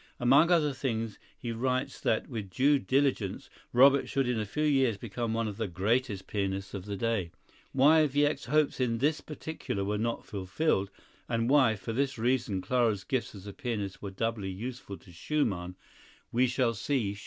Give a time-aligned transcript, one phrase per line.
[0.19, 4.97] Among other things he writes that, with due diligence, Robert should in a few years
[4.97, 7.29] become one of the greatest pianists of the day.
[7.71, 10.89] Why Wieck's hopes in this particular were not fulfilled,
[11.29, 15.75] and why, for this reason, Clara's gifts as a pianist were doubly useful to Schumann,
[16.31, 17.19] we shall see shortly.